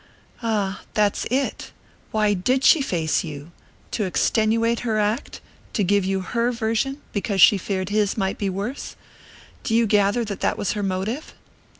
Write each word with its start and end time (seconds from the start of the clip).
"Ah 0.41 0.81
that's 0.95 1.25
it! 1.29 1.71
Why 2.09 2.33
did 2.33 2.63
she 2.63 2.81
face 2.81 3.23
you? 3.23 3.51
To 3.91 4.05
extenuate 4.05 4.79
her 4.79 4.97
act 4.97 5.41
to 5.73 5.83
give 5.83 6.05
you 6.05 6.21
her 6.21 6.51
version, 6.51 6.99
because 7.13 7.39
she 7.39 7.59
feared 7.59 7.89
his 7.89 8.17
might 8.17 8.39
be 8.39 8.49
worse? 8.49 8.95
Do 9.61 9.75
you 9.75 9.85
gather 9.85 10.25
that 10.25 10.39
that 10.39 10.57
was 10.57 10.71
her 10.71 10.81
motive?" 10.81 11.35